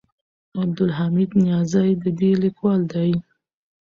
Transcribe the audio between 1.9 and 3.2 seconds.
د دې لیکوال دی.